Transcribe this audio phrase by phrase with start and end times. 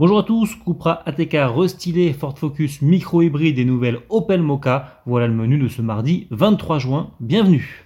[0.00, 5.02] Bonjour à tous, Cupra ATK restylé, Ford Focus micro-hybride et nouvelle Opel Mocha.
[5.04, 7.10] Voilà le menu de ce mardi 23 juin.
[7.20, 7.84] Bienvenue.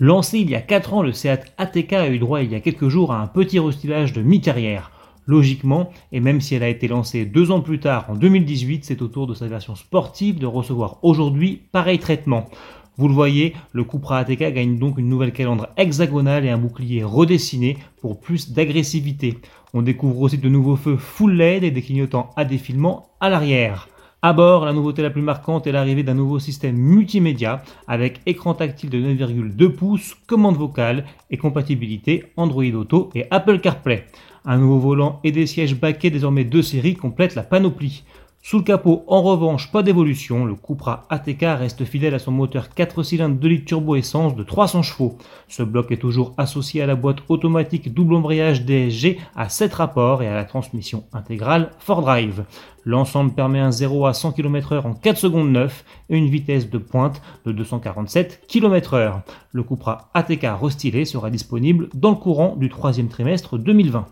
[0.00, 2.60] Lancé il y a 4 ans, le Seat ATK a eu droit il y a
[2.60, 4.90] quelques jours à un petit restylage de mi-carrière.
[5.26, 9.00] Logiquement, et même si elle a été lancée deux ans plus tard, en 2018, c'est
[9.00, 12.50] au tour de sa version sportive de recevoir aujourd'hui pareil traitement.
[12.96, 17.02] Vous le voyez, le Cupra ATK gagne donc une nouvelle calandre hexagonale et un bouclier
[17.02, 19.38] redessiné pour plus d'agressivité.
[19.72, 23.88] On découvre aussi de nouveaux feux full LED et des clignotants à défilement à l'arrière.
[24.22, 28.54] À bord, la nouveauté la plus marquante est l'arrivée d'un nouveau système multimédia avec écran
[28.54, 34.06] tactile de 9,2 pouces, commande vocale et compatibilité Android Auto et Apple CarPlay.
[34.46, 38.04] Un nouveau volant et des sièges baquets désormais deux séries complètent la panoplie.
[38.46, 42.74] Sous le capot, en revanche, pas d'évolution, le Cupra ATK reste fidèle à son moteur
[42.74, 45.16] 4 cylindres 2 litres turbo essence de 300 chevaux.
[45.48, 50.22] Ce bloc est toujours associé à la boîte automatique double embrayage DSG à 7 rapports
[50.22, 52.44] et à la transmission intégrale 4Drive.
[52.84, 56.76] L'ensemble permet un 0 à 100 km/h en 4 secondes 9 et une vitesse de
[56.76, 59.22] pointe de 247 km/h.
[59.52, 64.06] Le Cupra ATK restylé sera disponible dans le courant du troisième trimestre 2020.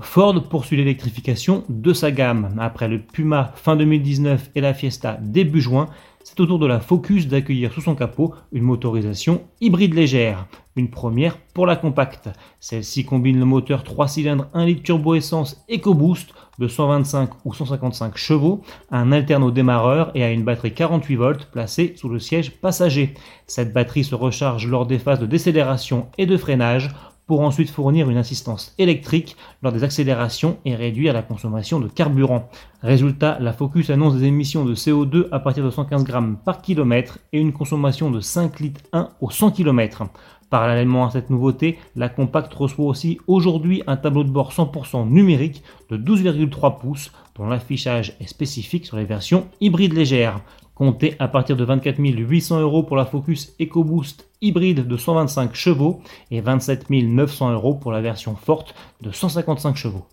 [0.00, 2.54] Ford poursuit l'électrification de sa gamme.
[2.58, 5.88] Après le Puma fin 2019 et la Fiesta début juin,
[6.22, 10.90] c'est au tour de la Focus d'accueillir sous son capot une motorisation hybride légère, une
[10.90, 12.28] première pour la compacte.
[12.60, 18.18] Celle-ci combine le moteur 3 cylindres 1 litre turbo essence EcoBoost de 125 ou 155
[18.18, 23.14] chevaux, un alterno démarreur et à une batterie 48 volts placée sous le siège passager.
[23.46, 26.90] Cette batterie se recharge lors des phases de décélération et de freinage
[27.26, 32.48] pour ensuite fournir une assistance électrique lors des accélérations et réduire la consommation de carburant.
[32.82, 37.18] Résultat, la Focus annonce des émissions de CO2 à partir de 115 grammes par kilomètre
[37.32, 40.04] et une consommation de 5 litres 1 au 100 km.
[40.50, 45.62] Parallèlement à cette nouveauté, la Compact reçoit aussi aujourd'hui un tableau de bord 100% numérique
[45.90, 50.40] de 12,3 pouces dont l'affichage est spécifique sur les versions hybrides légères.
[50.76, 56.00] Comptez à partir de 24 800 euros pour la Focus EcoBoost hybride de 125 chevaux
[56.30, 60.06] et 27 900 euros pour la version forte de 155 chevaux.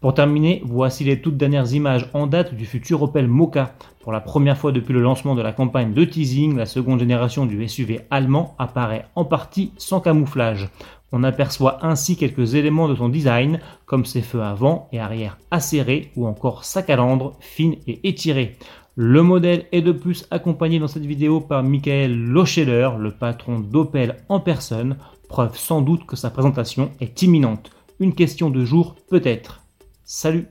[0.00, 3.74] Pour terminer, voici les toutes dernières images en date du futur Opel Mocha.
[4.08, 7.44] Pour la première fois depuis le lancement de la campagne de teasing, la seconde génération
[7.44, 10.70] du SUV allemand apparaît en partie sans camouflage.
[11.12, 16.10] On aperçoit ainsi quelques éléments de son design, comme ses feux avant et arrière acérés
[16.16, 18.56] ou encore sa calandre fine et étirée.
[18.96, 24.16] Le modèle est de plus accompagné dans cette vidéo par Michael Loscheller, le patron d'Opel
[24.30, 24.96] en personne,
[25.28, 27.70] preuve sans doute que sa présentation est imminente.
[28.00, 29.60] Une question de jour peut-être.
[30.02, 30.48] Salut